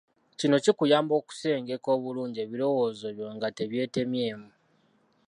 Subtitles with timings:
[0.39, 4.49] Kino kikuyamba okusengeka obulungi ebirowoozo byo nga tebyetemyemu.